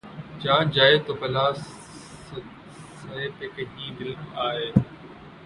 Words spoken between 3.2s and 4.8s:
پہ کہیں دل آئے